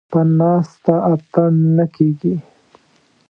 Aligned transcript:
ـ 0.05 0.11
په 0.11 0.21
ناسته 0.39 0.93
اتڼ 1.11 1.51
نه 1.77 1.85
کېږي. 1.95 2.35